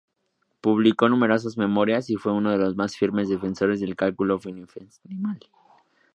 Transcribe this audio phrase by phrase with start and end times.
[0.61, 5.37] Publicó numerosas memorias y fue uno de los más firmes defensores del cálculo infinitesimal.